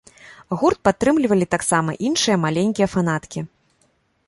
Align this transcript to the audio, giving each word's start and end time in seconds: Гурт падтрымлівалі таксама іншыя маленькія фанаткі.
Гурт 0.61 0.79
падтрымлівалі 0.89 1.45
таксама 1.57 1.91
іншыя 2.07 2.41
маленькія 2.47 2.87
фанаткі. 2.97 3.47